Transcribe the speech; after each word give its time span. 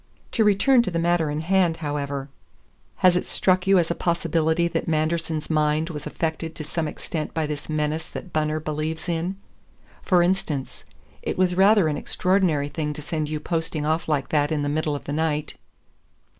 To 0.31 0.43
return 0.43 0.81
to 0.81 0.89
the 0.89 0.97
matter 0.97 1.29
in 1.29 1.41
hand, 1.41 1.77
however: 1.77 2.29
has 3.05 3.15
it 3.15 3.27
struck 3.27 3.67
you 3.67 3.77
as 3.77 3.91
a 3.91 3.93
possibility 3.93 4.67
that 4.67 4.87
Manderson's 4.87 5.47
mind 5.47 5.91
was 5.91 6.07
affected 6.07 6.55
to 6.55 6.63
some 6.63 6.87
extent 6.87 7.35
by 7.35 7.45
this 7.45 7.69
menace 7.69 8.09
that 8.09 8.33
Bunner 8.33 8.59
believes 8.59 9.07
in? 9.07 9.35
For 10.01 10.23
instance, 10.23 10.85
it 11.21 11.37
was 11.37 11.53
rather 11.53 11.87
an 11.87 11.97
extraordinary 11.97 12.67
thing 12.67 12.93
to 12.93 13.01
send 13.03 13.29
you 13.29 13.39
posting 13.39 13.85
off 13.85 14.07
like 14.09 14.29
that 14.29 14.51
in 14.51 14.63
the 14.63 14.69
middle 14.69 14.95
of 14.95 15.03
the 15.03 15.13
night." 15.13 15.53